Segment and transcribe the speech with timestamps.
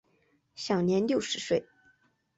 [0.55, 1.63] 享年六十岁。